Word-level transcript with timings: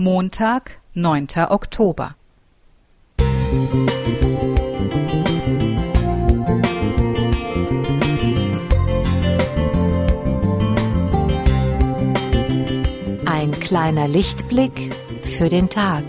Montag, 0.00 0.78
9. 0.94 1.26
Oktober. 1.48 2.14
Ein 13.26 13.50
kleiner 13.58 14.06
Lichtblick 14.06 14.94
für 15.24 15.48
den 15.48 15.68
Tag. 15.68 16.04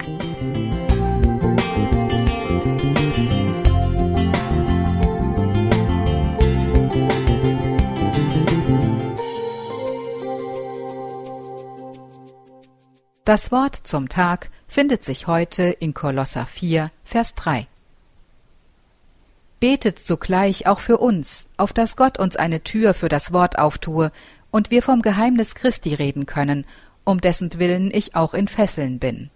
Das 13.30 13.52
Wort 13.52 13.76
zum 13.76 14.10
Tag 14.10 14.50
findet 14.68 15.04
sich 15.04 15.28
heute 15.28 15.62
in 15.66 15.94
Kolosser 15.94 16.48
4, 16.48 16.90
Vers 17.04 17.36
3. 17.36 17.68
Betet 19.60 20.00
zugleich 20.00 20.66
auch 20.66 20.80
für 20.80 20.98
uns, 20.98 21.48
auf 21.56 21.72
dass 21.72 21.96
Gott 21.96 22.18
uns 22.18 22.38
eine 22.38 22.64
Tür 22.64 22.96
für 22.96 23.08
das 23.08 23.32
Wort 23.32 23.60
auftue 23.60 24.12
und 24.50 24.72
wir 24.72 24.82
vom 24.82 25.04
Geheimnis 25.04 25.54
Christi 25.54 25.94
reden 25.94 26.26
können, 26.26 26.66
um 27.04 27.22
dessen 27.22 27.54
Willen 27.60 27.92
ich 27.94 28.16
auch 28.16 28.34
in 28.34 28.48
Fesseln 28.48 28.98
bin. 28.98 29.30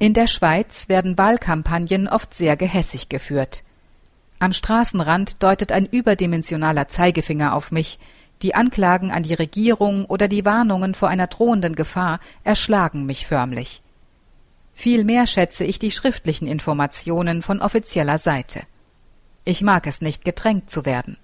In 0.00 0.12
der 0.12 0.26
Schweiz 0.26 0.88
werden 0.88 1.16
Wahlkampagnen 1.16 2.08
oft 2.08 2.34
sehr 2.34 2.56
gehässig 2.56 3.08
geführt. 3.08 3.62
Am 4.40 4.52
Straßenrand 4.52 5.40
deutet 5.40 5.70
ein 5.70 5.86
überdimensionaler 5.86 6.88
Zeigefinger 6.88 7.54
auf 7.54 7.70
mich, 7.70 8.00
die 8.42 8.54
Anklagen 8.54 9.10
an 9.10 9.22
die 9.22 9.34
Regierung 9.34 10.04
oder 10.04 10.28
die 10.28 10.44
Warnungen 10.44 10.94
vor 10.94 11.08
einer 11.08 11.26
drohenden 11.26 11.74
Gefahr 11.74 12.20
erschlagen 12.44 13.06
mich 13.06 13.26
förmlich. 13.26 13.82
Vielmehr 14.74 15.26
schätze 15.26 15.64
ich 15.64 15.78
die 15.78 15.90
schriftlichen 15.90 16.46
Informationen 16.46 17.40
von 17.40 17.60
offizieller 17.60 18.18
Seite. 18.18 18.60
Ich 19.44 19.62
mag 19.62 19.86
es 19.86 20.02
nicht, 20.02 20.24
gedrängt 20.24 20.70
zu 20.70 20.84
werden. 20.84 21.16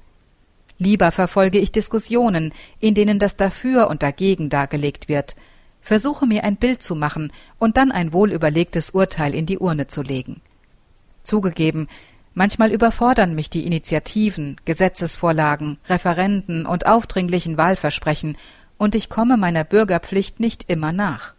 Lieber 0.78 1.12
verfolge 1.12 1.58
ich 1.58 1.70
Diskussionen, 1.70 2.52
in 2.80 2.94
denen 2.94 3.18
das 3.18 3.36
Dafür 3.36 3.88
und 3.88 4.02
Dagegen 4.02 4.48
dargelegt 4.48 5.08
wird, 5.08 5.36
versuche 5.82 6.26
mir 6.26 6.44
ein 6.44 6.56
Bild 6.56 6.82
zu 6.82 6.94
machen 6.94 7.30
und 7.58 7.76
dann 7.76 7.92
ein 7.92 8.12
wohlüberlegtes 8.12 8.90
Urteil 8.90 9.34
in 9.34 9.44
die 9.44 9.58
Urne 9.58 9.86
zu 9.86 10.00
legen. 10.00 10.40
Zugegeben, 11.22 11.88
Manchmal 12.34 12.72
überfordern 12.72 13.34
mich 13.34 13.50
die 13.50 13.66
Initiativen, 13.66 14.56
Gesetzesvorlagen, 14.64 15.78
Referenden 15.88 16.66
und 16.66 16.86
aufdringlichen 16.86 17.56
Wahlversprechen, 17.58 18.36
und 18.78 18.94
ich 18.94 19.08
komme 19.08 19.36
meiner 19.36 19.64
Bürgerpflicht 19.64 20.40
nicht 20.40 20.68
immer 20.68 20.92
nach. 20.92 21.34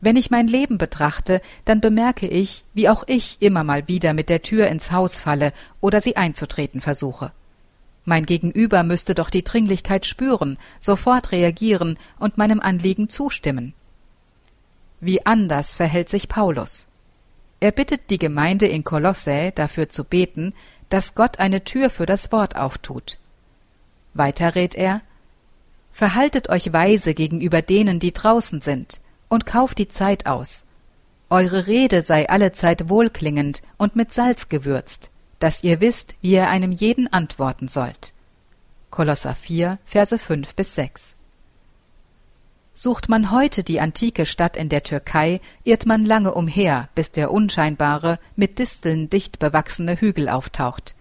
Wenn 0.00 0.16
ich 0.16 0.30
mein 0.30 0.48
Leben 0.48 0.78
betrachte, 0.78 1.40
dann 1.64 1.80
bemerke 1.80 2.26
ich, 2.26 2.64
wie 2.74 2.88
auch 2.88 3.04
ich 3.06 3.36
immer 3.40 3.62
mal 3.62 3.86
wieder 3.88 4.14
mit 4.14 4.28
der 4.28 4.42
Tür 4.42 4.68
ins 4.68 4.90
Haus 4.90 5.20
falle 5.20 5.52
oder 5.80 6.00
sie 6.00 6.16
einzutreten 6.16 6.80
versuche. 6.80 7.30
Mein 8.04 8.26
Gegenüber 8.26 8.82
müsste 8.82 9.14
doch 9.14 9.30
die 9.30 9.44
Dringlichkeit 9.44 10.06
spüren, 10.06 10.58
sofort 10.80 11.30
reagieren 11.30 11.98
und 12.18 12.36
meinem 12.36 12.58
Anliegen 12.58 13.08
zustimmen. 13.08 13.74
Wie 15.00 15.24
anders 15.24 15.76
verhält 15.76 16.08
sich 16.08 16.28
Paulus. 16.28 16.88
Er 17.62 17.70
bittet 17.70 18.10
die 18.10 18.18
Gemeinde 18.18 18.66
in 18.66 18.82
Kolossä 18.82 19.52
dafür 19.52 19.88
zu 19.88 20.02
beten, 20.02 20.52
dass 20.88 21.14
Gott 21.14 21.38
eine 21.38 21.62
Tür 21.62 21.90
für 21.90 22.06
das 22.06 22.32
Wort 22.32 22.56
auftut. 22.56 23.18
Weiter 24.14 24.56
rät 24.56 24.74
er 24.74 25.00
Verhaltet 25.92 26.48
euch 26.48 26.72
weise 26.72 27.14
gegenüber 27.14 27.62
denen, 27.62 28.00
die 28.00 28.12
draußen 28.12 28.62
sind, 28.62 29.00
und 29.28 29.46
kauft 29.46 29.78
die 29.78 29.86
Zeit 29.86 30.26
aus. 30.26 30.64
Eure 31.30 31.68
Rede 31.68 32.02
sei 32.02 32.28
allezeit 32.28 32.88
wohlklingend 32.88 33.62
und 33.76 33.94
mit 33.94 34.12
Salz 34.12 34.48
gewürzt, 34.48 35.12
dass 35.38 35.62
ihr 35.62 35.80
wisst, 35.80 36.16
wie 36.20 36.32
ihr 36.32 36.48
einem 36.48 36.72
jeden 36.72 37.12
antworten 37.12 37.68
sollt. 37.68 38.12
Kolosser 38.90 39.36
4, 39.36 39.78
Verse 39.84 40.18
5 40.18 40.56
bis 40.56 40.74
6. 40.74 41.14
Sucht 42.74 43.10
man 43.10 43.30
heute 43.30 43.64
die 43.64 43.80
antike 43.80 44.24
Stadt 44.24 44.56
in 44.56 44.70
der 44.70 44.82
Türkei, 44.82 45.40
irrt 45.62 45.84
man 45.84 46.06
lange 46.06 46.32
umher, 46.32 46.88
bis 46.94 47.10
der 47.10 47.30
unscheinbare, 47.30 48.18
mit 48.34 48.58
Disteln 48.58 49.10
dicht 49.10 49.38
bewachsene 49.38 50.00
Hügel 50.00 50.30
auftaucht. 50.30 50.94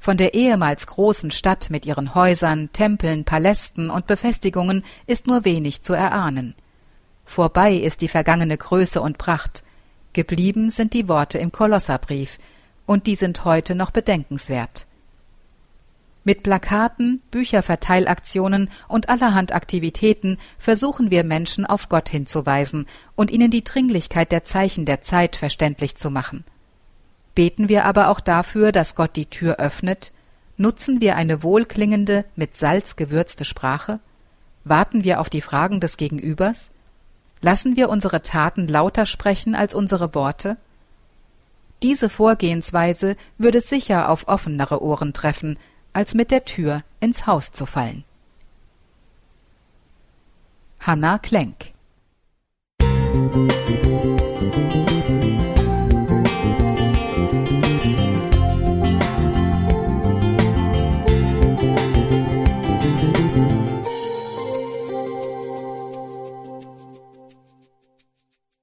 Von 0.00 0.16
der 0.16 0.34
ehemals 0.34 0.88
großen 0.88 1.30
Stadt 1.30 1.70
mit 1.70 1.86
ihren 1.86 2.16
Häusern, 2.16 2.70
Tempeln, 2.72 3.24
Palästen 3.24 3.90
und 3.90 4.08
Befestigungen 4.08 4.84
ist 5.06 5.28
nur 5.28 5.44
wenig 5.44 5.82
zu 5.82 5.92
erahnen. 5.92 6.56
Vorbei 7.24 7.74
ist 7.74 8.00
die 8.00 8.08
vergangene 8.08 8.56
Größe 8.56 9.00
und 9.00 9.18
Pracht, 9.18 9.62
geblieben 10.14 10.70
sind 10.70 10.94
die 10.94 11.06
Worte 11.06 11.38
im 11.38 11.52
Kolosserbrief, 11.52 12.38
und 12.86 13.06
die 13.06 13.14
sind 13.16 13.44
heute 13.44 13.76
noch 13.76 13.92
bedenkenswert. 13.92 14.87
Mit 16.24 16.42
Plakaten, 16.42 17.22
Bücherverteilaktionen 17.30 18.70
und 18.86 19.08
allerhand 19.08 19.54
Aktivitäten 19.54 20.38
versuchen 20.58 21.10
wir 21.10 21.24
Menschen 21.24 21.64
auf 21.64 21.88
Gott 21.88 22.08
hinzuweisen 22.08 22.86
und 23.16 23.30
ihnen 23.30 23.50
die 23.50 23.64
Dringlichkeit 23.64 24.30
der 24.32 24.44
Zeichen 24.44 24.84
der 24.84 25.00
Zeit 25.00 25.36
verständlich 25.36 25.96
zu 25.96 26.10
machen. 26.10 26.44
Beten 27.34 27.68
wir 27.68 27.84
aber 27.84 28.08
auch 28.08 28.20
dafür, 28.20 28.72
dass 28.72 28.94
Gott 28.94 29.16
die 29.16 29.26
Tür 29.26 29.56
öffnet? 29.58 30.12
Nutzen 30.56 31.00
wir 31.00 31.16
eine 31.16 31.42
wohlklingende, 31.42 32.24
mit 32.34 32.56
Salz 32.56 32.96
gewürzte 32.96 33.44
Sprache? 33.44 34.00
Warten 34.64 35.04
wir 35.04 35.20
auf 35.20 35.30
die 35.30 35.40
Fragen 35.40 35.80
des 35.80 35.96
Gegenübers? 35.96 36.72
Lassen 37.40 37.76
wir 37.76 37.88
unsere 37.88 38.22
Taten 38.22 38.66
lauter 38.66 39.06
sprechen 39.06 39.54
als 39.54 39.72
unsere 39.72 40.14
Worte? 40.14 40.56
Diese 41.82 42.08
Vorgehensweise 42.08 43.16
würde 43.38 43.60
sicher 43.60 44.08
auf 44.08 44.26
offenere 44.26 44.82
Ohren 44.82 45.12
treffen, 45.12 45.58
als 45.92 46.14
mit 46.14 46.30
der 46.30 46.44
Tür 46.44 46.82
ins 47.00 47.26
Haus 47.26 47.52
zu 47.52 47.66
fallen. 47.66 48.04
Hanna 50.80 51.18
Klenk 51.18 51.72
Musik 52.80 53.77